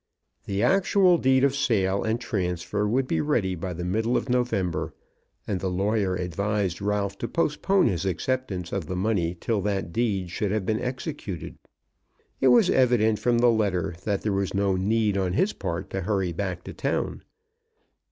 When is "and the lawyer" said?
5.45-6.15